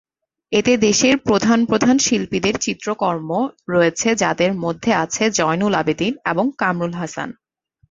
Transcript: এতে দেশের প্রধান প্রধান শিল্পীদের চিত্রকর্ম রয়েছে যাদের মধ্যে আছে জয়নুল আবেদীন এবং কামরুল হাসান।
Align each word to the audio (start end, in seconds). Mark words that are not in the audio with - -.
এতে 0.51 0.73
দেশের 0.77 1.15
প্রধান 1.19 1.59
প্রধান 1.65 1.95
শিল্পীদের 1.97 2.55
চিত্রকর্ম 2.59 3.29
রয়েছে 3.69 4.09
যাদের 4.15 4.51
মধ্যে 4.63 4.91
আছে 5.03 5.23
জয়নুল 5.37 5.73
আবেদীন 5.75 6.13
এবং 6.25 6.45
কামরুল 6.57 6.93
হাসান। 6.93 7.29